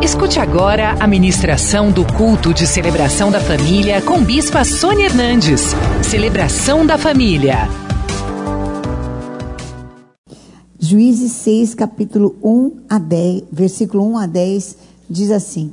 [0.00, 5.60] Escute agora a ministração do culto de celebração da família com Bispa Sônia Hernandes.
[6.08, 7.68] Celebração da família.
[10.78, 14.76] Juízes 6, capítulo 1 a 10, versículo 1 a 10,
[15.10, 15.72] diz assim: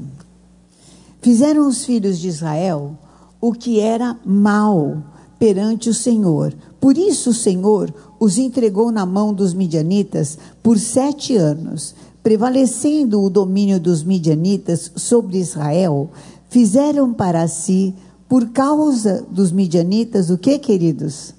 [1.21, 2.97] Fizeram os filhos de Israel
[3.39, 5.03] o que era mal
[5.37, 6.51] perante o Senhor.
[6.81, 11.93] Por isso o Senhor os entregou na mão dos midianitas por sete anos.
[12.25, 16.09] Prevalecendo o domínio dos midianitas sobre Israel,
[16.49, 17.93] fizeram para si,
[18.27, 21.35] por causa dos midianitas, o que, queridos?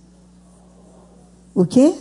[1.52, 1.92] O que?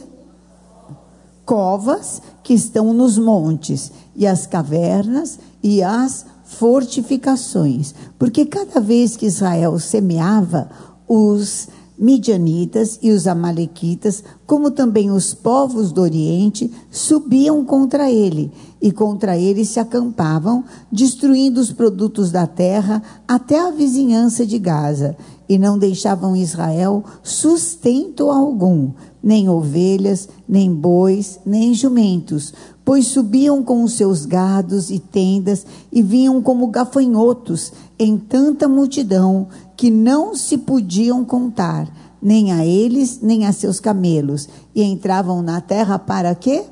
[1.44, 7.96] Covas que estão nos montes, e as cavernas e as fortificações.
[8.20, 10.70] Porque cada vez que Israel semeava,
[11.08, 18.92] os midianitas e os amalequitas, como também os povos do Oriente, subiam contra ele e
[18.92, 25.18] contra ele se acampavam, destruindo os produtos da terra até a vizinhança de Gaza,
[25.48, 33.84] e não deixavam Israel sustento algum, nem ovelhas, nem bois, nem jumentos, pois subiam com
[33.84, 40.58] os seus gados e tendas e vinham como gafanhotos em tanta multidão que não se
[40.58, 41.88] podiam contar,
[42.22, 46.64] nem a eles, nem a seus camelos, e entravam na terra para quê?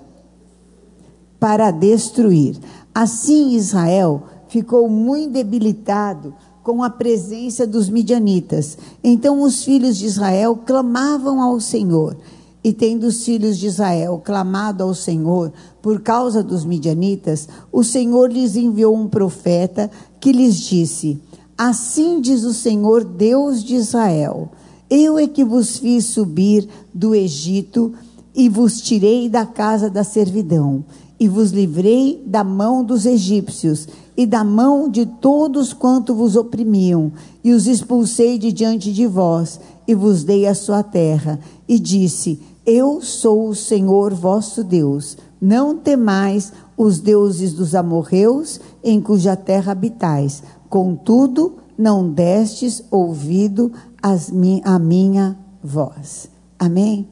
[1.39, 2.57] Para destruir.
[2.93, 8.77] Assim Israel ficou muito debilitado com a presença dos midianitas.
[9.03, 12.15] Então os filhos de Israel clamavam ao Senhor.
[12.63, 18.31] E tendo os filhos de Israel clamado ao Senhor por causa dos midianitas, o Senhor
[18.31, 21.19] lhes enviou um profeta que lhes disse:
[21.57, 24.49] Assim diz o Senhor Deus de Israel:
[24.89, 27.93] Eu é que vos fiz subir do Egito
[28.33, 30.85] e vos tirei da casa da servidão
[31.19, 37.11] e vos livrei da mão dos egípcios e da mão de todos quanto vos oprimiam,
[37.43, 42.39] e os expulsei de diante de vós, e vos dei a sua terra, e disse:
[42.65, 45.17] eu sou o Senhor vosso Deus.
[45.41, 50.41] Não temais os deuses dos amorreus, em cuja terra habitais.
[50.69, 53.69] Contudo, não destes ouvido
[54.01, 56.29] a minha voz.
[56.57, 57.05] Amém?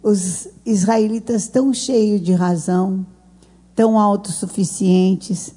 [0.00, 3.04] Os israelitas tão cheios de razão,
[3.74, 5.52] tão autossuficientes,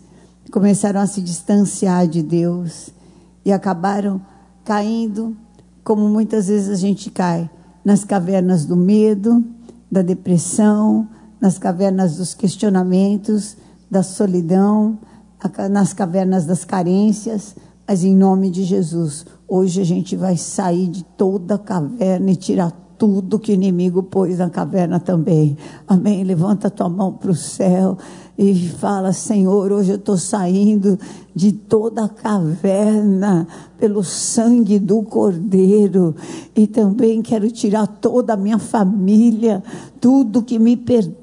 [0.54, 2.92] começaram a se distanciar de Deus
[3.44, 4.22] e acabaram
[4.64, 5.36] caindo,
[5.84, 7.50] como muitas vezes a gente cai
[7.84, 9.44] nas cavernas do medo,
[9.92, 11.08] da depressão,
[11.42, 13.58] nas cavernas dos questionamentos,
[13.90, 15.00] da solidão,
[15.72, 17.56] nas cavernas das carências,
[17.88, 22.36] mas em nome de Jesus, hoje a gente vai sair de toda a caverna e
[22.36, 25.58] tirar tudo que o inimigo pôs na caverna também.
[25.88, 26.24] Amém?
[26.24, 27.98] Levanta tua mão para o céu
[28.38, 30.98] e fala: Senhor, hoje eu estou saindo
[31.36, 36.16] de toda a caverna pelo sangue do Cordeiro
[36.56, 39.64] e também quero tirar toda a minha família,
[40.00, 41.23] tudo que me pertence.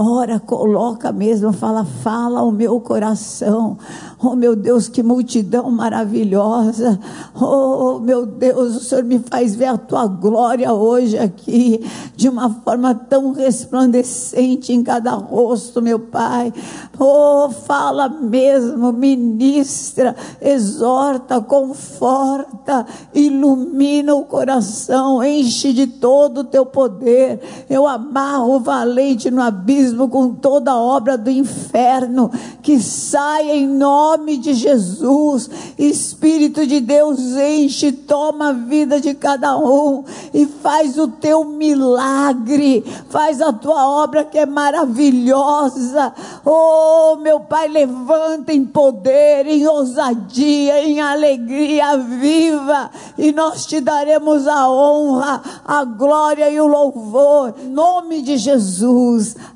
[0.00, 3.76] Ora, coloca mesmo, fala, fala ao meu coração.
[4.22, 7.00] Oh, meu Deus, que multidão maravilhosa.
[7.34, 11.84] Oh, meu Deus, o Senhor me faz ver a tua glória hoje aqui,
[12.14, 16.52] de uma forma tão resplandecente em cada rosto, meu Pai.
[16.96, 27.40] Oh, fala mesmo, ministra, exorta, conforta, ilumina o coração, enche de todo o teu poder.
[27.68, 32.30] Eu amarro valente no abismo com toda a obra do inferno,
[32.62, 35.48] que saia em nome de Jesus.
[35.78, 42.84] Espírito de Deus, enche, toma a vida de cada um e faz o teu milagre,
[43.08, 46.12] faz a tua obra que é maravilhosa.
[46.44, 54.46] Oh, meu Pai, levanta em poder, em ousadia, em alegria viva, e nós te daremos
[54.46, 57.54] a honra, a glória e o louvor.
[57.58, 58.57] Em nome de Jesus.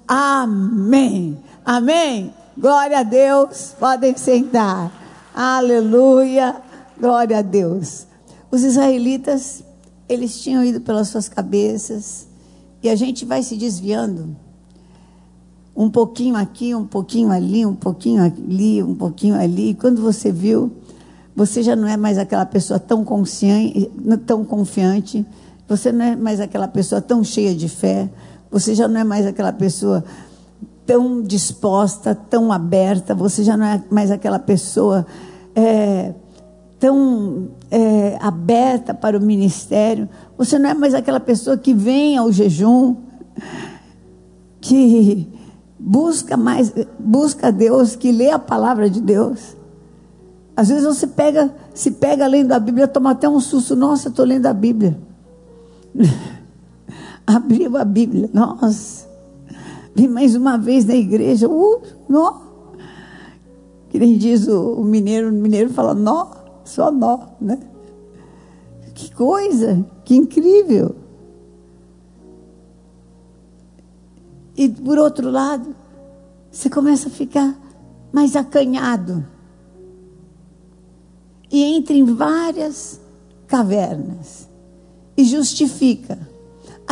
[0.06, 1.38] Amém.
[1.64, 2.32] Amém.
[2.56, 3.74] Glória a Deus.
[3.78, 4.92] Podem sentar.
[5.34, 6.56] Aleluia.
[7.00, 8.06] Glória a Deus.
[8.50, 9.64] Os israelitas,
[10.08, 12.26] eles tinham ido pelas suas cabeças,
[12.82, 14.36] e a gente vai se desviando
[15.74, 19.70] um pouquinho aqui, um pouquinho ali, um pouquinho ali, um pouquinho ali.
[19.70, 20.70] E quando você viu,
[21.34, 23.90] você já não é mais aquela pessoa tão consciente,
[24.26, 25.24] tão confiante,
[25.66, 28.10] você não é mais aquela pessoa tão cheia de fé,
[28.52, 30.04] você já não é mais aquela pessoa
[30.84, 35.06] tão disposta, tão aberta, você já não é mais aquela pessoa
[35.56, 36.12] é,
[36.78, 40.06] tão é, aberta para o ministério,
[40.36, 42.96] você não é mais aquela pessoa que vem ao jejum,
[44.60, 45.26] que
[45.78, 49.56] busca mais, busca Deus, que lê a palavra de Deus.
[50.54, 53.74] Às vezes você pega, se pega lendo a Bíblia, toma até um susto.
[53.74, 54.98] Nossa, estou lendo a Bíblia.
[57.26, 58.28] Abriu a Bíblia.
[58.32, 59.08] Nossa.
[59.94, 61.48] Vim mais uma vez na igreja.
[61.48, 62.40] Uh, nó.
[63.90, 66.30] Que nem diz o, o mineiro, o mineiro fala nó,
[66.64, 67.58] só nó, né?
[68.94, 70.96] Que coisa, que incrível.
[74.56, 75.74] E por outro lado,
[76.50, 77.54] você começa a ficar
[78.12, 79.26] mais acanhado.
[81.50, 82.98] E entra em várias
[83.46, 84.48] cavernas.
[85.16, 86.31] E justifica.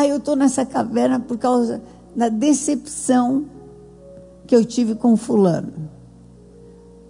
[0.00, 1.82] Aí eu estou nessa caverna por causa
[2.16, 3.44] da decepção
[4.46, 5.90] que eu tive com fulano.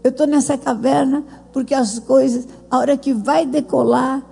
[0.02, 1.22] Eu estou nessa caverna
[1.52, 4.26] porque as coisas, a hora que vai decolar,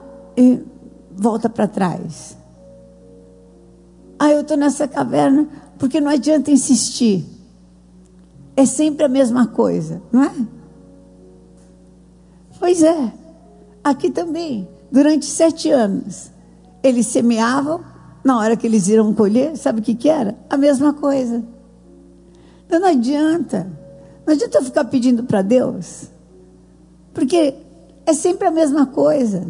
[1.15, 2.37] volta para trás.
[4.19, 5.47] Ah, eu estou nessa caverna
[5.79, 7.25] porque não adianta insistir.
[8.57, 10.35] É sempre a mesma coisa, não é?
[12.59, 13.13] Pois é.
[13.85, 16.33] Aqui também, durante sete anos,
[16.83, 17.81] eles semeavam,
[18.25, 20.37] na hora que eles iam colher, sabe o que, que era?
[20.51, 21.43] A mesma coisa.
[22.67, 23.71] Então não adianta.
[24.27, 26.05] Não adianta eu ficar pedindo para Deus.
[27.15, 27.55] Porque
[28.05, 29.47] é sempre a mesma coisa.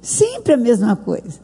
[0.00, 1.40] Sempre a mesma coisa.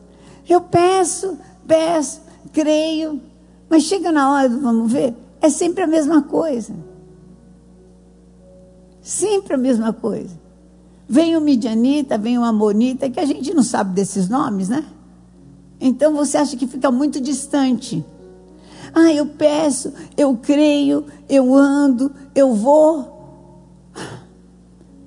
[0.48, 2.20] Eu peço, peço,
[2.52, 3.20] creio,
[3.68, 6.74] mas chega na hora do vamos ver, é sempre a mesma coisa.
[9.00, 10.38] Sempre a mesma coisa.
[11.08, 14.84] Vem o Midianita, vem o Amonita, que a gente não sabe desses nomes, né?
[15.80, 18.04] Então você acha que fica muito distante.
[18.94, 23.12] Ah, eu peço, eu creio, eu ando, eu vou.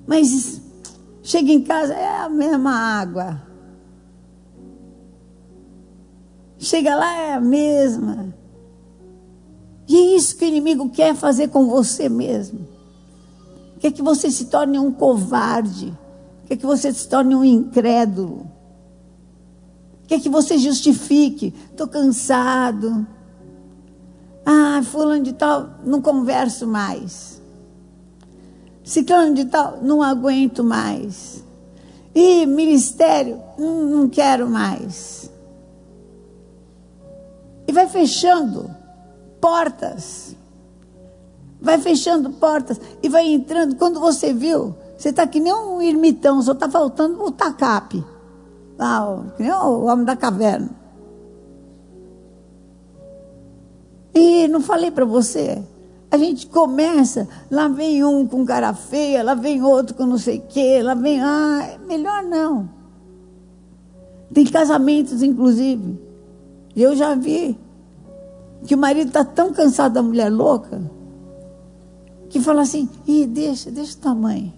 [0.06, 0.60] Mas
[1.22, 3.42] chega em casa, é a mesma água.
[6.58, 8.34] Chega lá, é a mesma.
[9.88, 12.66] E é isso que o inimigo quer fazer com você mesmo.
[13.80, 15.96] Quer que você se torne um covarde.
[16.46, 18.57] Quer que você se torne um incrédulo.
[20.08, 21.54] Quer que você justifique.
[21.70, 23.06] Estou cansado.
[24.44, 27.40] Ah, fulano de tal, não converso mais.
[28.82, 31.44] Ciclano de tal, não aguento mais.
[32.14, 35.30] E ministério, não, não quero mais.
[37.66, 38.70] E vai fechando
[39.38, 40.34] portas.
[41.60, 43.76] Vai fechando portas e vai entrando.
[43.76, 48.02] Quando você viu, você está que nem um ermitão, só está faltando o tacape.
[48.78, 50.70] Lá, que nem o homem da caverna.
[54.14, 55.62] E não falei para você.
[56.10, 60.38] A gente começa, lá vem um com cara feia, lá vem outro com não sei
[60.38, 61.20] o quê, lá vem.
[61.20, 62.70] Ah, é melhor não.
[64.32, 65.98] Tem casamentos, inclusive,
[66.76, 67.58] eu já vi
[68.66, 70.80] que o marido está tão cansado da mulher louca
[72.28, 74.57] que fala assim: Ih, deixa, deixa tua mãe.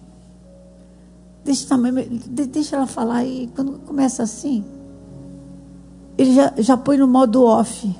[1.44, 1.92] Deixa mãe,
[2.26, 3.16] deixa ela falar.
[3.16, 4.64] aí quando começa assim,
[6.16, 7.94] ele já, já põe no modo off.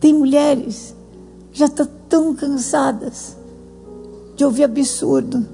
[0.00, 0.94] Tem mulheres
[1.52, 3.36] já estão tão cansadas
[4.36, 5.46] de ouvir absurdo,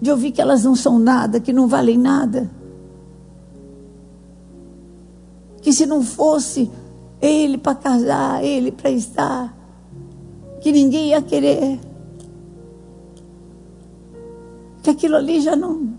[0.00, 2.50] de ouvir que elas não são nada, que não valem nada.
[5.60, 6.70] que se não fosse
[7.20, 9.54] ele para casar, ele para estar,
[10.60, 11.78] que ninguém ia querer.
[14.82, 15.94] Que aquilo ali já não.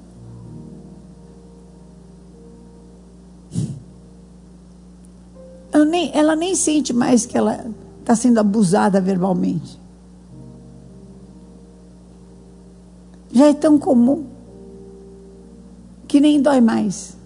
[5.71, 7.65] Ela nem, ela nem sente mais que ela
[7.99, 9.79] está sendo abusada verbalmente.
[13.31, 14.25] Já é tão comum
[16.07, 17.21] que nem dói mais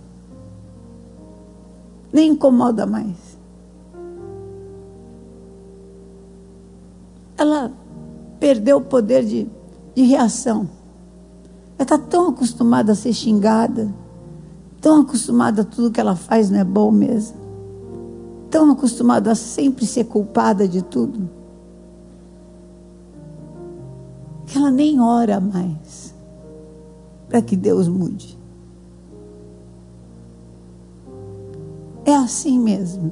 [2.15, 3.37] nem incomoda mais.
[7.37, 7.69] Ela
[8.39, 9.45] perdeu o poder de,
[9.93, 10.69] de reação.
[11.77, 13.93] Ela está tão acostumada a ser xingada,
[14.79, 17.37] tão acostumada a tudo que ela faz não é bom mesmo,
[18.49, 21.29] tão acostumada a sempre ser culpada de tudo,
[24.45, 26.15] que ela nem ora mais
[27.27, 28.37] para que Deus mude.
[32.05, 33.11] É assim mesmo.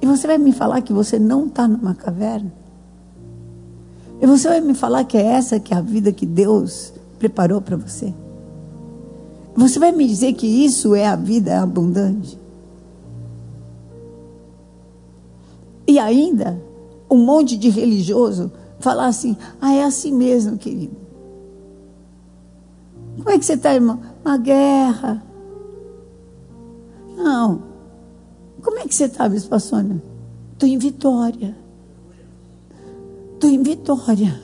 [0.00, 2.63] E você vai me falar que você não está numa caverna?
[4.24, 7.60] E você vai me falar que é essa que é a vida que Deus preparou
[7.60, 8.14] para você?
[9.54, 12.40] Você vai me dizer que isso é a vida abundante?
[15.86, 16.58] E ainda,
[17.10, 18.50] um monte de religioso
[18.80, 20.96] falar assim: ah, é assim mesmo, querido.
[23.18, 24.00] Como é que você está, irmão?
[24.24, 25.22] Uma guerra
[27.14, 27.62] não.
[28.62, 30.02] Como é que você está, Bispa Sônia?
[30.54, 31.63] Estou em vitória.
[33.44, 34.40] Estou em vitória.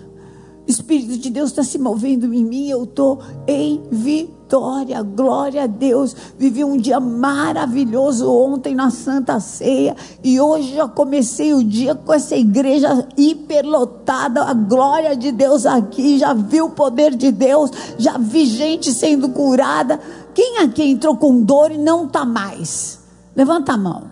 [0.69, 5.67] O Espírito de Deus está se movendo em mim, eu estou em vitória, glória a
[5.67, 6.15] Deus.
[6.39, 12.13] Vivi um dia maravilhoso ontem na Santa Ceia e hoje já comecei o dia com
[12.13, 16.19] essa igreja hiperlotada, a glória de Deus aqui.
[16.19, 19.99] Já vi o poder de Deus, já vi gente sendo curada.
[20.35, 23.01] Quem aqui entrou com dor e não está mais?
[23.35, 24.11] Levanta a mão.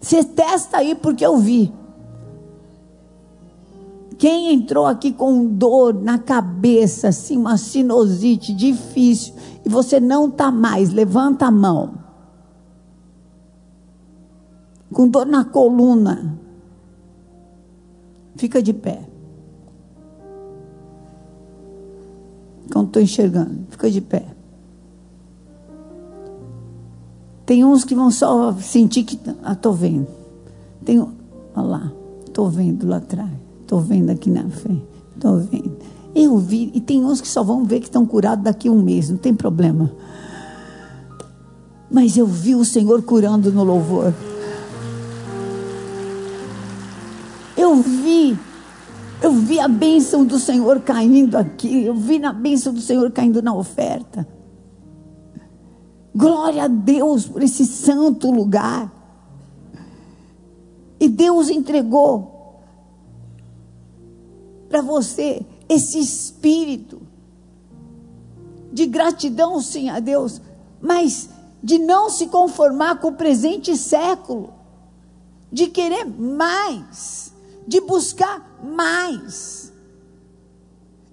[0.00, 1.70] Você testa aí porque eu vi.
[4.18, 10.50] Quem entrou aqui com dor na cabeça, assim, uma sinusite difícil, e você não está
[10.50, 11.94] mais, levanta a mão.
[14.92, 16.38] Com dor na coluna,
[18.36, 19.06] fica de pé.
[22.74, 24.26] Não estou enxergando, fica de pé.
[27.44, 29.20] Tem uns que vão só sentir que.
[29.44, 30.08] Ah, estou vendo.
[30.84, 30.98] Tem.
[31.00, 31.12] Olha
[31.54, 31.92] lá,
[32.26, 33.45] estou vendo lá atrás.
[33.66, 34.86] Estou vendo aqui na frente.
[35.16, 35.76] Estou vendo.
[36.14, 38.80] Eu vi, e tem uns que só vão ver que estão curados daqui a um
[38.80, 39.90] mês, não tem problema.
[41.90, 44.14] Mas eu vi o Senhor curando no louvor.
[47.56, 48.38] Eu vi,
[49.20, 53.42] eu vi a bênção do Senhor caindo aqui, eu vi na bênção do Senhor caindo
[53.42, 54.28] na oferta.
[56.14, 58.92] Glória a Deus por esse santo lugar.
[61.00, 62.35] E Deus entregou
[64.76, 65.40] para você
[65.70, 67.00] esse espírito
[68.70, 70.38] de gratidão, sim, a Deus,
[70.82, 71.30] mas
[71.62, 74.52] de não se conformar com o presente século,
[75.50, 77.32] de querer mais,
[77.66, 79.72] de buscar mais.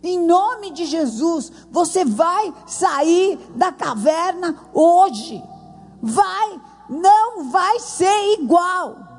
[0.03, 5.41] Em nome de Jesus, você vai sair da caverna hoje.
[6.01, 9.12] Vai, não vai ser igual.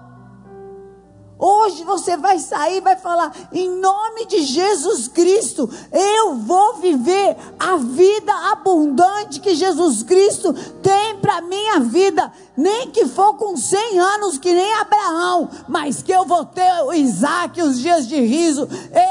[1.47, 7.37] Hoje você vai sair e vai falar: em nome de Jesus Cristo, eu vou viver
[7.59, 12.33] a vida abundante que Jesus Cristo tem para minha vida.
[12.57, 16.95] Nem que for com 100 anos, que nem Abraão, mas que eu vou ter o
[16.95, 18.67] Isaac, os dias de riso.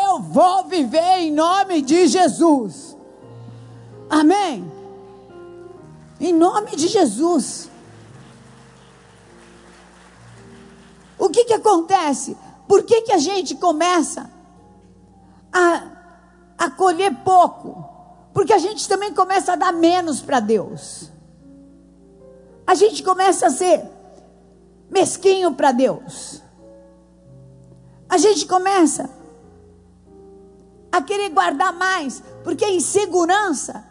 [0.08, 2.98] Eu vou viver em nome de Jesus.
[4.10, 4.72] Amém?
[6.20, 7.70] Em nome de Jesus.
[11.24, 12.36] O que, que acontece?
[12.68, 14.30] Por que, que a gente começa
[15.54, 15.84] a,
[16.58, 17.82] a colher pouco?
[18.34, 21.10] Porque a gente também começa a dar menos para Deus.
[22.68, 23.86] A gente começa a ser
[24.90, 26.42] mesquinho para Deus.
[28.10, 29.10] A gente começa
[30.92, 33.82] a querer guardar mais, porque a insegurança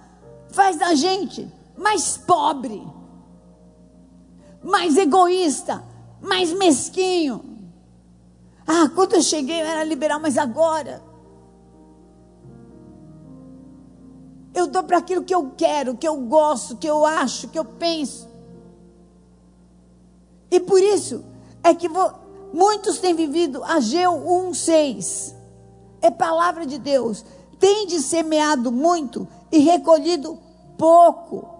[0.51, 2.87] faz da gente mais pobre,
[4.62, 5.92] mais egoísta,
[6.23, 7.45] mais mesquinho.
[8.67, 11.02] Ah, quando eu cheguei eu era liberal, mas agora
[14.55, 17.64] eu dou para aquilo que eu quero, que eu gosto, que eu acho, que eu
[17.64, 18.29] penso.
[20.50, 21.25] E por isso
[21.62, 22.12] é que vou,
[22.52, 25.35] muitos têm vivido Ageu 1:6.
[26.00, 27.25] É palavra de Deus.
[27.59, 30.38] Tem de semeado muito e recolhido
[30.76, 31.52] pouco.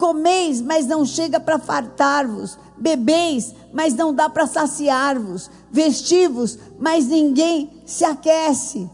[0.00, 2.58] Comeis, mas não chega para fartar-vos.
[2.74, 5.50] Bebeis, mas não dá para saciar-vos.
[5.70, 8.90] Vestivos, mas ninguém se aquece.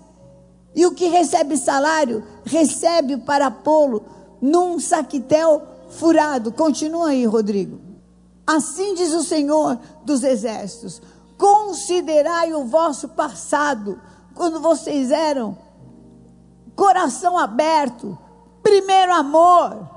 [0.75, 4.05] E o que recebe salário, recebe para pô-lo
[4.43, 6.51] num saquitel furado.
[6.51, 7.79] Continua aí, Rodrigo.
[8.45, 11.01] Assim diz o Senhor dos Exércitos:
[11.39, 14.01] considerai o vosso passado,
[14.35, 15.57] quando vocês eram
[16.75, 18.19] coração aberto,
[18.61, 19.96] primeiro amor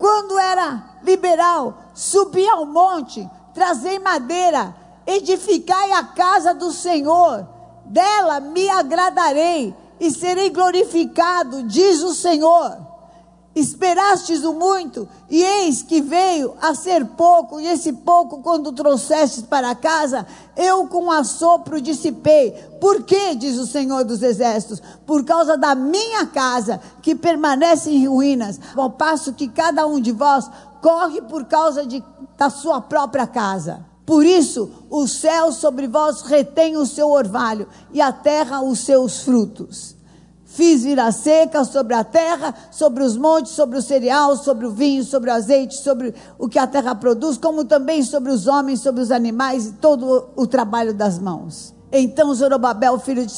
[0.00, 4.74] quando era liberal, subi ao monte, trazei madeira,
[5.06, 7.46] edificai a casa do Senhor,
[7.84, 12.89] dela me agradarei e serei glorificado, diz o Senhor.
[13.52, 19.42] Esperastes o muito, e eis que veio a ser pouco, e esse pouco, quando trouxestes
[19.42, 20.24] para casa,
[20.56, 22.52] eu com assopro dissipei.
[22.80, 24.80] Por quê, diz o Senhor dos Exércitos?
[25.04, 30.12] Por causa da minha casa, que permanece em ruínas, ao passo que cada um de
[30.12, 30.48] vós
[30.80, 32.04] corre por causa de,
[32.38, 33.84] da sua própria casa.
[34.06, 39.22] Por isso, o céu sobre vós retém o seu orvalho, e a terra os seus
[39.22, 39.99] frutos.
[40.52, 44.72] Fiz vir a seca sobre a terra, sobre os montes, sobre o cereal, sobre o
[44.72, 48.80] vinho, sobre o azeite, sobre o que a terra produz, como também sobre os homens,
[48.80, 51.72] sobre os animais e todo o trabalho das mãos.
[51.92, 53.32] Então Zorobabel, filho de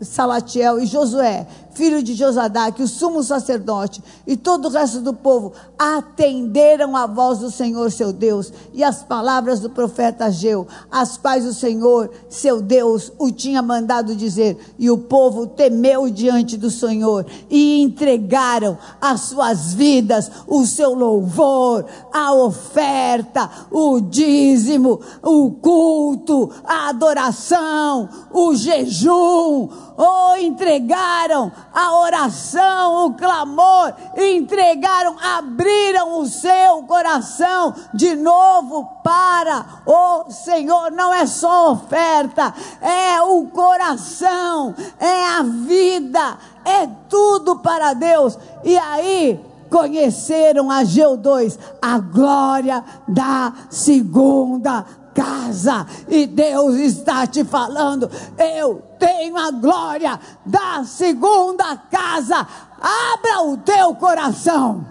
[0.00, 5.52] Salatiel e Josué, filho de Josadaque, o sumo sacerdote e todo o resto do povo
[5.78, 11.46] atenderam a voz do Senhor seu Deus e as palavras do profeta Ageu, as quais
[11.46, 14.58] o Senhor seu Deus o tinha mandado dizer.
[14.78, 21.86] E o povo temeu diante do Senhor e entregaram as suas vidas, o seu louvor,
[22.12, 29.68] a oferta, o dízimo, o culto, a adoração, o jejum,
[30.00, 40.30] ou entregaram a oração, o clamor, entregaram, abriram o seu coração de novo para o
[40.30, 40.90] Senhor.
[40.90, 48.38] Não é só oferta, é o coração, é a vida, é tudo para Deus.
[48.64, 49.38] E aí,
[49.68, 58.82] conheceram a Geu 2, a glória da segunda casa e Deus está te falando: eu
[58.98, 62.46] tenho a glória da segunda casa.
[62.80, 64.86] Abra o teu coração.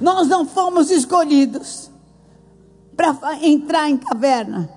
[0.00, 1.90] Nós não fomos escolhidos
[2.94, 4.68] para entrar em caverna.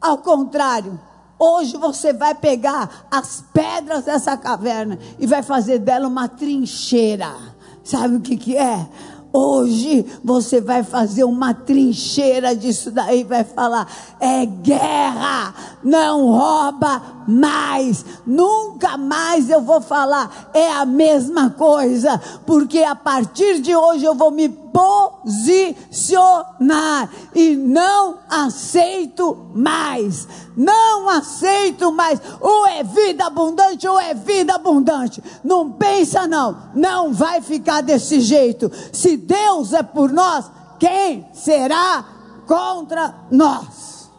[0.00, 1.00] Ao contrário,
[1.38, 7.53] hoje você vai pegar as pedras dessa caverna e vai fazer dela uma trincheira
[7.84, 8.88] Sabe o que, que é?
[9.36, 13.86] Hoje você vai fazer uma trincheira disso daí, vai falar:
[14.20, 22.78] é guerra, não rouba mais, nunca mais eu vou falar, é a mesma coisa, porque
[22.78, 30.26] a partir de hoje eu vou me posicionar e não aceito mais.
[30.56, 32.20] Não aceito mais.
[32.40, 35.22] Ou é vida abundante ou é vida abundante.
[35.44, 36.72] Não pensa não.
[36.74, 38.68] Não vai ficar desse jeito.
[38.92, 40.50] Se Deus é por nós,
[40.80, 42.04] quem será
[42.44, 44.10] contra nós?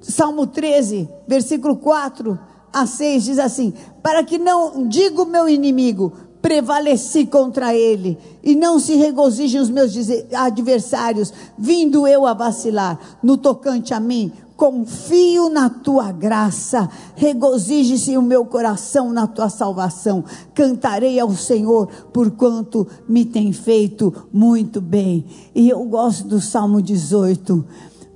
[0.00, 6.12] Salmo 13, versículo 4 a 6 diz assim: Para que não diga o meu inimigo,
[6.42, 9.94] prevaleci contra ele, e não se regozijem os meus
[10.34, 12.98] adversários, vindo eu a vacilar.
[13.22, 20.24] No tocante a mim, confio na tua graça, regozije-se o meu coração na tua salvação.
[20.52, 25.24] Cantarei ao Senhor, porquanto me tem feito muito bem.
[25.54, 27.64] E eu gosto do Salmo 18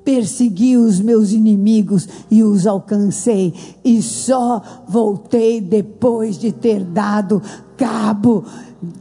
[0.04, 3.52] persegui os meus inimigos e os alcancei,
[3.84, 7.42] e só voltei depois de ter dado
[7.76, 8.44] cabo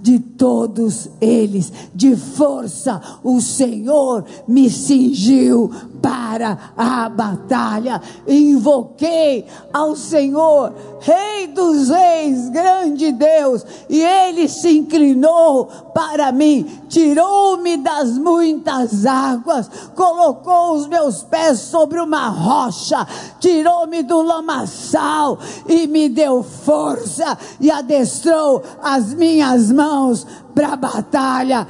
[0.01, 1.71] de todos eles.
[1.93, 5.71] De força, o Senhor me cingiu
[6.07, 8.01] para a batalha.
[8.25, 17.75] Invoquei ao Senhor, Rei dos Reis, grande Deus, e ele se inclinou para mim, tirou-me
[17.75, 23.05] das muitas águas, colocou os meus pés sobre uma rocha,
[23.41, 31.67] tirou-me do lamaçal e me deu força e adestrou as minhas mãos para a batalha.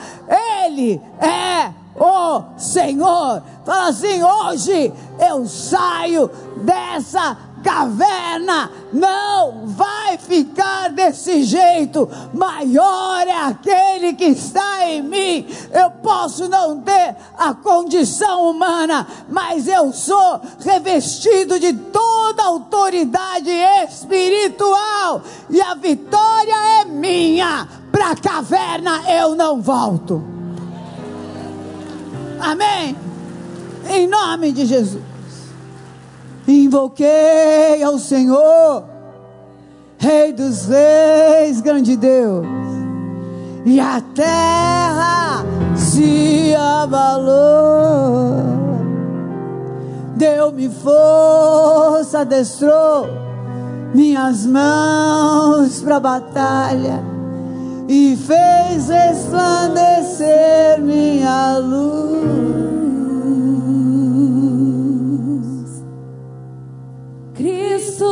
[0.63, 3.41] Ele é o Senhor.
[3.65, 12.10] Fala assim: hoje eu saio dessa caverna, não vai ficar desse jeito.
[12.33, 15.45] Maior é aquele que está em mim.
[15.71, 23.51] Eu posso não ter a condição humana, mas eu sou revestido de toda autoridade
[23.83, 27.67] espiritual, e a vitória é minha.
[27.91, 30.38] Para a caverna eu não volto.
[32.39, 32.95] Amém?
[33.89, 35.02] Em nome de Jesus.
[36.47, 38.84] Invoquei ao Senhor,
[39.97, 42.45] Rei dos Reis, grande Deus,
[43.65, 45.45] e a terra
[45.76, 48.47] se abalou.
[50.15, 53.08] Deu-me força, adestrou
[53.93, 57.16] minhas mãos para a batalha
[57.88, 62.28] e fez resplandecer minha luz.
[67.34, 68.06] Cristo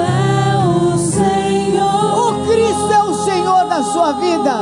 [0.00, 2.18] é o Senhor.
[2.18, 4.54] O Cristo é o Senhor da sua vida.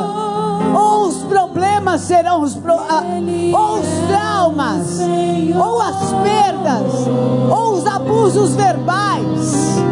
[0.79, 5.01] Ou os problemas serão os pro, ou os traumas,
[5.57, 7.09] ou as perdas,
[7.51, 9.83] ou os abusos verbais,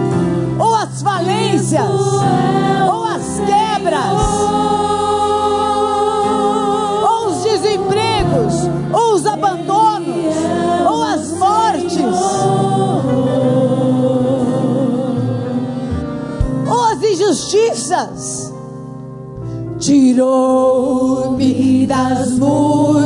[0.59, 1.91] ou as falências,
[2.88, 4.47] ou as quebras,
[17.90, 18.53] ou as injustiças.
[19.79, 22.97] tirou-me das muitas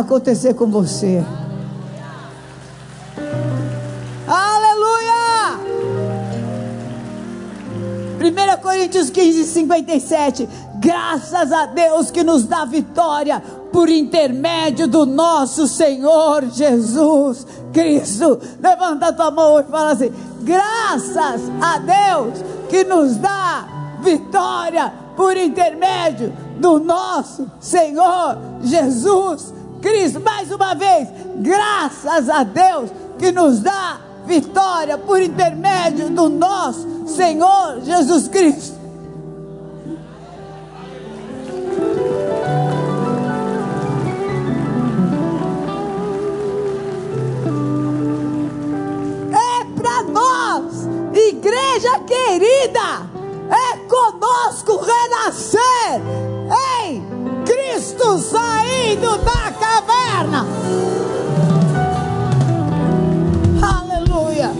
[0.00, 1.24] acontecer com você.
[4.26, 5.60] Aleluia!
[8.20, 10.48] 1 Coríntios 15, 57.
[10.76, 18.40] Graças a Deus que nos dá vitória por intermédio do nosso Senhor Jesus Cristo.
[18.60, 23.68] Levanta a tua mão e fala assim: graças a Deus que nos dá
[24.02, 30.20] vitória por intermédio do nosso Senhor Jesus Cristo.
[30.20, 37.80] Mais uma vez, graças a Deus que nos dá vitória por intermédio do nosso Senhor
[37.82, 38.78] Jesus Cristo.
[49.32, 53.06] É para nós, igreja querida,
[53.50, 56.00] é conosco renascer
[56.86, 57.02] em
[57.44, 59.39] Cristo saindo da
[63.62, 64.50] Aleluia.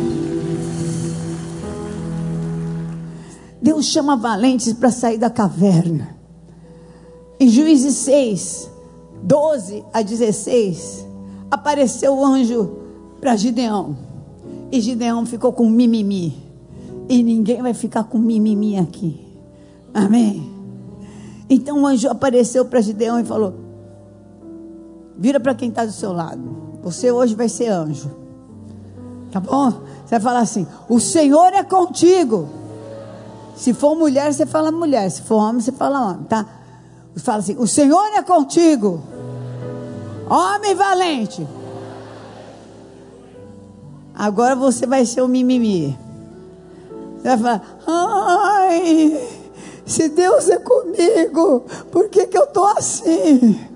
[3.61, 6.17] Deus chama valentes para sair da caverna.
[7.39, 8.71] Em Juízes 6,
[9.23, 11.07] 12 a 16,
[11.51, 12.79] apareceu o anjo
[13.21, 13.97] para Gideão.
[14.73, 16.35] E Gideão ficou com mimimi.
[17.09, 19.21] E ninguém vai ficar com mimimi aqui.
[19.93, 20.49] Amém.
[21.51, 23.70] Então o anjo apareceu para Gideão e falou:
[25.21, 26.41] Vira para quem está do seu lado.
[26.83, 28.11] Você hoje vai ser anjo.
[29.31, 29.71] Tá bom?
[29.71, 32.49] Você vai falar assim: O Senhor é contigo.
[33.55, 35.11] Se for mulher, você fala mulher.
[35.11, 36.47] Se for homem, você fala homem, tá?
[37.17, 39.03] Fala assim: O Senhor é contigo.
[40.27, 41.47] Homem valente.
[44.15, 45.99] Agora você vai ser o mimimi.
[47.19, 49.29] Você vai falar: Ai,
[49.85, 53.70] se Deus é comigo, por que, que eu estou assim?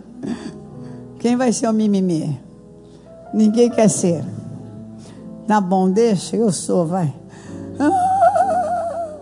[1.24, 2.38] Quem vai ser o mimimi?
[3.32, 4.22] Ninguém quer ser.
[5.46, 7.14] Tá bom, deixa, eu sou, vai.
[7.78, 9.16] Ah!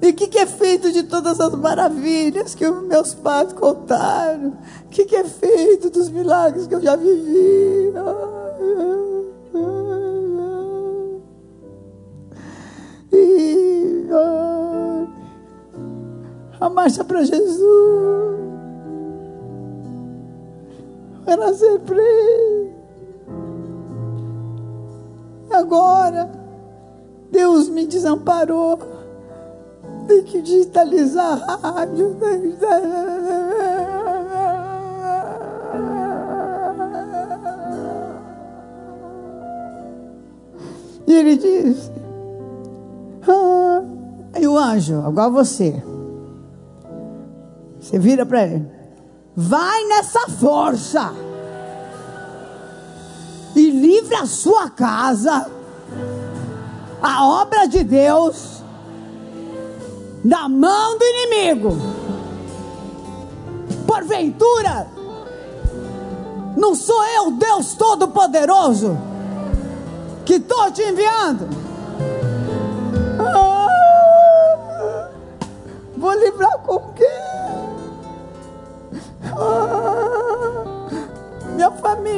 [0.00, 4.52] E o que, que, é feito de todas as maravilhas que meus pais contaram?
[4.84, 7.92] O que, que, é feito dos milagres que eu já vivi?
[13.12, 14.06] E,
[16.60, 18.43] a marcha para Jesus.
[21.26, 22.02] Era sempre.
[25.50, 26.30] Agora,
[27.30, 28.78] Deus me desamparou.
[30.06, 32.16] Tem que digitalizar a rádio.
[41.06, 41.90] E ele disse:
[43.28, 43.82] ah,
[44.38, 45.82] E o anjo, agora você.
[47.80, 48.73] Você vira para ele.
[49.36, 51.12] Vai nessa força.
[53.56, 55.50] E livre a sua casa.
[57.02, 58.62] A obra de Deus
[60.24, 61.76] na mão do inimigo.
[63.86, 64.88] Porventura,
[66.56, 68.96] não sou eu, Deus Todo-Poderoso,
[70.24, 71.63] que estou te enviando.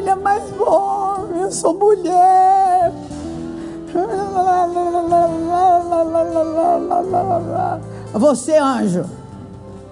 [0.04, 2.92] É mais bom, eu sou mulher.
[8.12, 9.04] Você, anjo,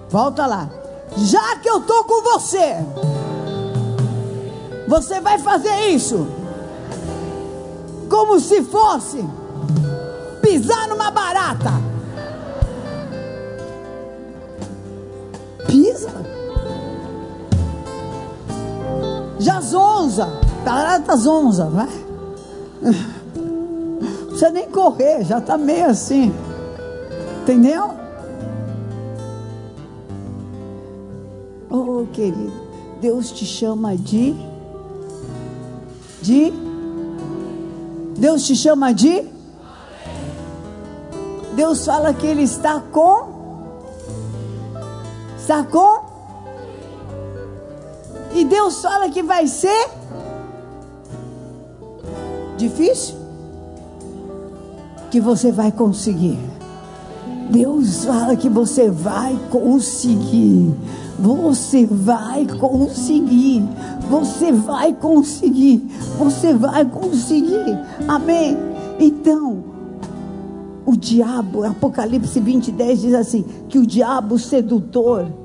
[0.09, 0.69] volta lá.
[1.17, 2.75] Já que eu tô com você,
[4.87, 6.27] você vai fazer isso
[8.09, 9.25] como se fosse
[10.41, 11.71] pisar numa barata.
[15.67, 16.34] Pisa.
[19.45, 20.27] Já zonza.
[20.65, 21.87] Barata zonza, vai.
[22.81, 26.33] Não precisa nem correr, já está meio assim.
[27.43, 27.91] Entendeu?
[31.69, 32.51] Oh, querido,
[32.99, 34.35] Deus te chama de.
[36.23, 36.51] De.
[38.17, 39.27] Deus te chama de.
[41.55, 43.27] Deus fala que Ele está com.
[45.37, 46.04] Está com.
[48.35, 49.89] E Deus fala que vai ser
[52.57, 53.15] difícil,
[55.09, 56.37] que você vai conseguir.
[57.49, 60.75] Deus fala que você vai conseguir.
[61.17, 63.63] Você vai conseguir.
[64.09, 65.87] Você vai conseguir.
[66.17, 67.79] Você vai conseguir.
[68.05, 68.57] Amém.
[68.99, 69.63] Então,
[70.85, 75.44] o diabo, Apocalipse 20, 10 diz assim: que o diabo sedutor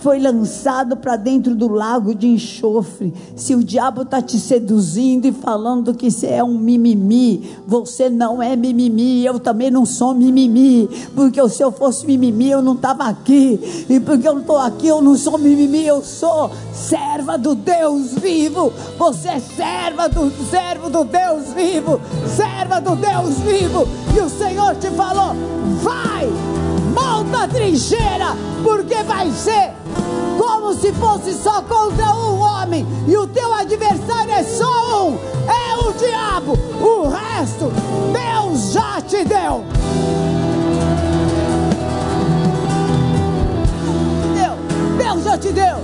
[0.00, 3.12] foi lançado para dentro do lago de enxofre.
[3.36, 8.42] Se o diabo está te seduzindo e falando que você é um mimimi, você não
[8.42, 13.04] é mimimi, eu também não sou mimimi, porque se eu fosse mimimi eu não estava
[13.04, 17.54] aqui, e porque eu não estou aqui eu não sou mimimi, eu sou serva do
[17.54, 18.72] Deus vivo.
[18.98, 22.00] Você é serva do servo do Deus vivo,
[22.36, 25.34] serva do Deus vivo, e o Senhor te falou:
[25.82, 26.28] vai!
[26.98, 29.72] monta a trincheira, porque vai ser
[30.38, 35.76] como se fosse só contra um homem, e o teu adversário é só um, é
[35.76, 36.52] o diabo.
[36.80, 37.72] O resto,
[38.12, 39.64] Deus já te deu.
[44.34, 45.78] Deu, Deus já te deu.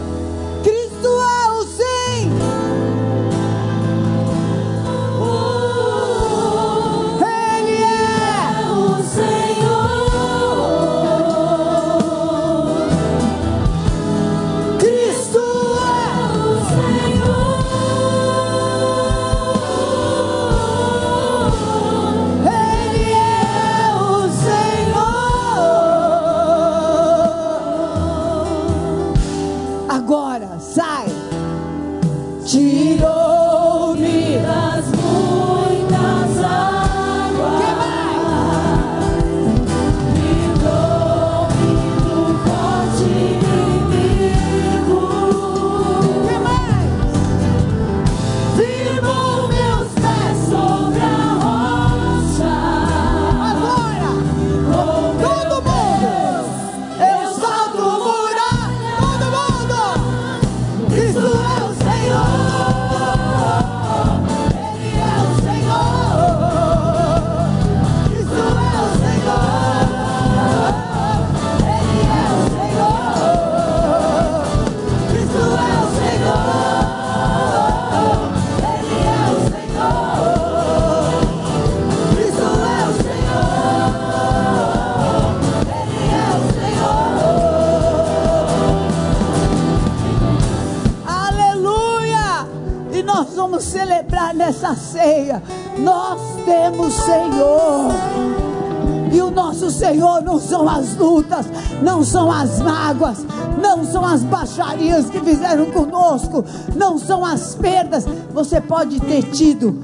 [100.44, 101.46] São as lutas,
[101.82, 103.24] não são as mágoas,
[103.60, 106.44] não são as baixarias que fizeram conosco,
[106.76, 108.04] não são as perdas.
[108.32, 109.82] Você pode ter tido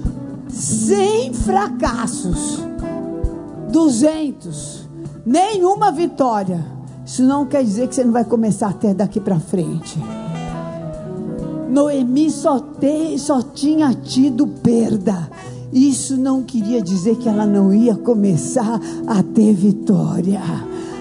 [0.49, 2.61] 100 fracassos,
[3.71, 4.89] 200,
[5.25, 6.65] nenhuma vitória.
[7.05, 9.99] Isso não quer dizer que você não vai começar até daqui para frente.
[11.69, 15.29] Noemi só, te, só tinha tido perda.
[15.73, 20.41] Isso não queria dizer que ela não ia começar a ter vitória.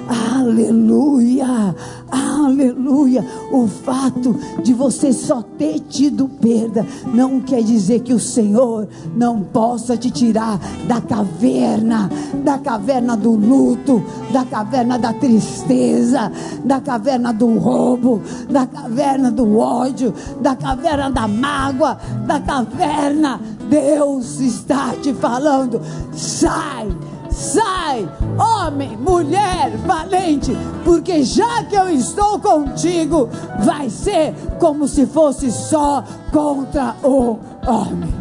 [0.10, 1.76] Aleluia,
[2.10, 3.24] aleluia.
[3.52, 9.42] O fato de você só ter tido perda não quer dizer que o Senhor não
[9.44, 12.10] possa te tirar da caverna,
[12.44, 16.32] da caverna do luto, da caverna da tristeza,
[16.66, 23.40] da caverna do roubo, da caverna do ódio, da caverna da mágoa, da caverna.
[23.70, 26.90] Deus está te falando, sai.
[27.32, 30.52] Sai, homem, mulher, valente,
[30.84, 33.30] porque já que eu estou contigo,
[33.60, 36.04] vai ser como se fosse só
[36.34, 38.14] contra o homem.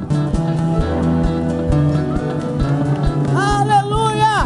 [3.35, 4.45] Aleluia!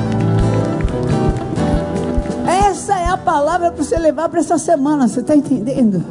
[2.70, 6.02] Essa é a palavra para você levar para essa semana, você está entendendo?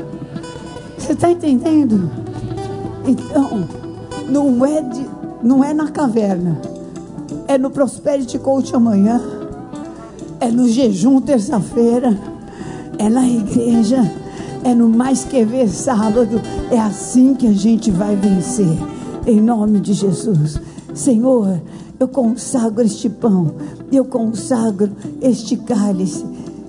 [0.99, 2.11] Você está entendendo?
[3.07, 3.80] Então,
[4.31, 5.05] não é, de,
[5.43, 6.59] não é na caverna.
[7.47, 9.21] É no Prosperity Coach amanhã,
[10.39, 12.17] é no jejum terça-feira,
[12.97, 14.09] é na igreja,
[14.63, 16.41] é no Mais Que Ver sábado.
[16.71, 18.77] É assim que a gente vai vencer,
[19.27, 20.59] em nome de Jesus.
[20.93, 21.61] Senhor,
[21.99, 23.51] eu consagro este pão,
[23.91, 24.91] eu consagro
[25.21, 26.25] este cálice,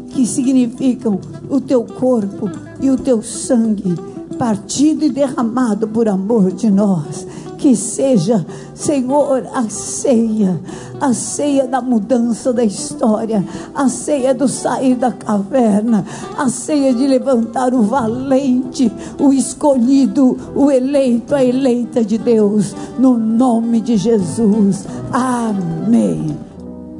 [0.08, 3.94] que significam o teu corpo e o teu sangue,
[4.36, 7.26] partido e derramado por amor de nós
[7.62, 8.44] que seja,
[8.74, 10.60] Senhor, a ceia,
[11.00, 16.04] a ceia da mudança da história, a ceia do sair da caverna,
[16.36, 23.16] a ceia de levantar o valente, o escolhido, o eleito, a eleita de Deus, no
[23.16, 24.84] nome de Jesus.
[25.12, 26.36] Amém.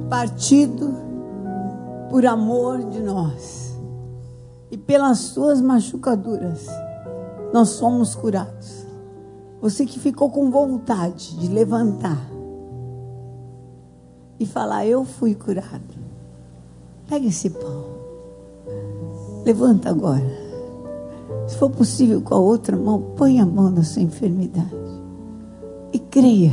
[0.09, 0.95] Partido
[2.09, 3.77] por amor de nós
[4.71, 6.69] e pelas suas machucaduras,
[7.53, 8.82] nós somos curados.
[9.63, 12.29] Você que ficou com vontade de levantar
[14.41, 16.03] e falar: Eu fui curado.
[17.09, 17.85] Pega esse pão.
[19.45, 20.43] Levanta agora.
[21.47, 24.69] Se for possível, com a outra mão, põe a mão na sua enfermidade.
[25.93, 26.53] E creia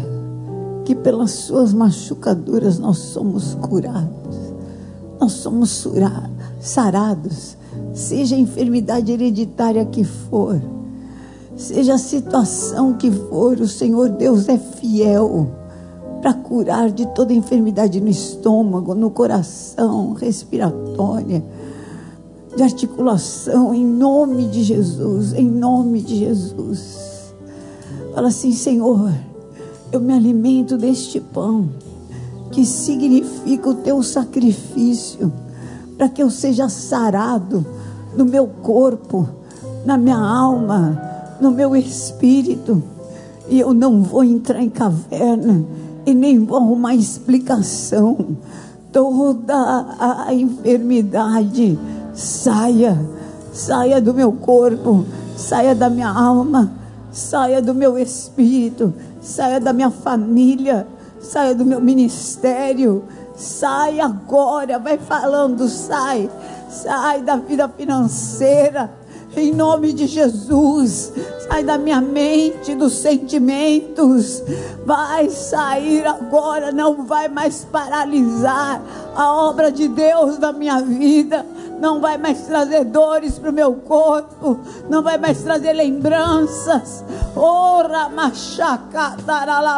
[0.86, 4.38] que pelas suas machucaduras nós somos curados.
[5.20, 5.88] Nós somos
[6.62, 7.58] sarados.
[7.92, 10.62] Seja a enfermidade hereditária que for
[11.60, 15.52] Seja a situação que for, o Senhor Deus é fiel
[16.22, 21.44] para curar de toda enfermidade no estômago, no coração, respiratória,
[22.56, 27.34] de articulação, em nome de Jesus, em nome de Jesus.
[28.16, 29.12] Fala assim, Senhor,
[29.92, 31.68] eu me alimento deste pão,
[32.52, 35.32] que significa o teu sacrifício,
[35.98, 37.66] para que eu seja sarado
[38.16, 39.28] no meu corpo,
[39.86, 42.82] na minha alma no meu espírito.
[43.48, 45.66] E eu não vou entrar em caverna
[46.06, 48.38] e nem vou arrumar explicação.
[48.92, 49.56] Toda
[50.00, 51.78] a enfermidade
[52.14, 53.00] saia,
[53.54, 56.72] saia do meu corpo, saia da minha alma,
[57.12, 60.88] saia do meu espírito, saia da minha família,
[61.22, 63.04] saia do meu ministério,
[63.36, 66.30] sai agora, vai falando, sai,
[66.70, 68.92] sai da vida financeira,
[69.40, 71.14] em nome de Jesus.
[71.48, 74.44] Sai da minha mente, dos sentimentos.
[74.86, 78.82] Vai sair agora, não vai mais paralisar
[79.16, 81.46] a obra de Deus na minha vida.
[81.80, 84.60] Não vai mais trazer dores para o meu corpo.
[84.90, 87.04] Não vai mais trazer lembranças.
[87.36, 89.16] Ora, machaca,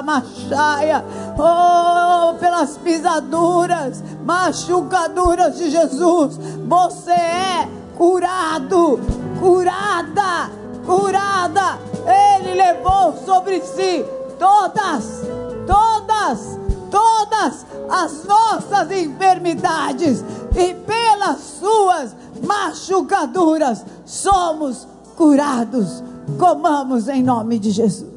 [0.04, 1.06] machaia.
[1.38, 6.40] Oh, pelas pisaduras, machucaduras de Jesus.
[6.68, 10.52] Você é curado curada,
[10.86, 11.80] curada.
[12.06, 14.06] Ele levou sobre si
[14.38, 15.24] todas,
[15.66, 16.60] todas,
[16.92, 20.24] todas as nossas enfermidades
[20.56, 26.04] e pelas suas machucaduras somos curados.
[26.38, 28.11] Comamos em nome de Jesus.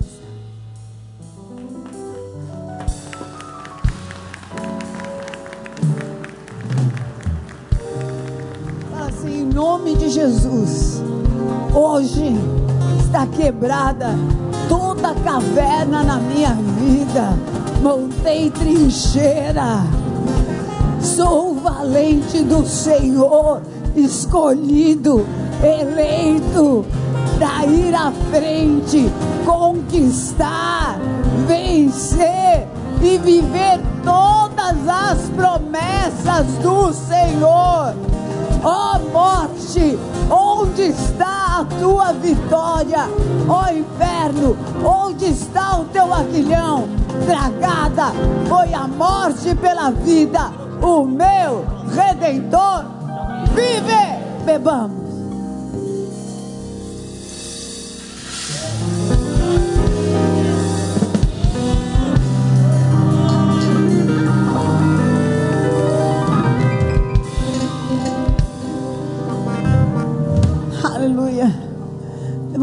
[9.44, 11.02] Em nome de Jesus.
[11.74, 12.34] Hoje
[12.98, 14.14] está quebrada
[14.68, 17.36] toda caverna na minha vida.
[17.82, 19.82] Montei trincheira.
[21.00, 23.60] Sou valente do Senhor,
[23.94, 25.26] escolhido,
[25.62, 26.86] eleito
[27.38, 29.12] para ir à frente,
[29.44, 30.98] conquistar,
[31.46, 32.66] vencer
[33.02, 38.13] e viver todas as promessas do Senhor.
[38.66, 39.98] Ó oh, morte,
[40.30, 43.10] onde está a tua vitória?
[43.46, 46.88] Ó oh, inferno, onde está o teu aguilhão?
[47.26, 48.12] Tragada
[48.48, 50.50] foi a morte pela vida,
[50.80, 52.86] o meu redentor
[53.54, 54.44] vive.
[54.46, 55.03] Bebamos.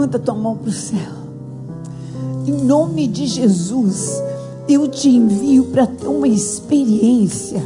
[0.01, 1.11] Levanta tua mão para o céu.
[2.47, 4.19] Em nome de Jesus,
[4.67, 7.63] eu te envio para ter uma experiência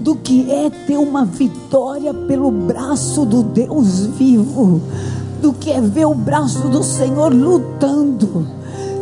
[0.00, 4.80] do que é ter uma vitória pelo braço do Deus vivo,
[5.42, 8.46] do que é ver o braço do Senhor lutando